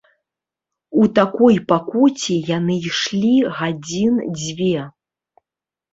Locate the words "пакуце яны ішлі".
1.73-3.35